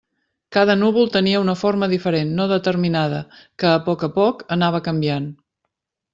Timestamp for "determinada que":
2.53-3.69